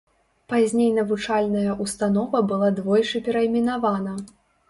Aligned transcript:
Пазней 0.51 0.87
навучальная 0.99 1.75
ўстанова 1.83 2.41
была 2.51 2.69
двойчы 2.79 3.17
перайменавана. 3.27 4.17